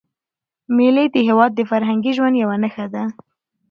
[0.75, 3.03] مېلې د هېواد د فرهنګي ژوند یوه نخښه ده.